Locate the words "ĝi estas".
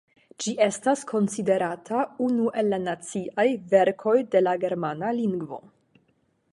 0.43-1.03